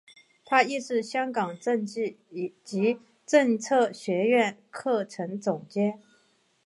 [0.45, 2.15] 他亦是香港政治
[2.63, 6.01] 及政策学苑课程总监。